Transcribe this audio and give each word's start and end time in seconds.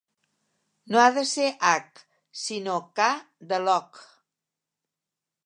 No 0.93 1.01
ha 1.01 1.11
de 1.17 1.23
ser 1.31 1.45
hac, 1.73 2.01
sinó 2.45 2.79
ca, 3.01 3.11
de 3.53 3.61
lock. 3.69 4.03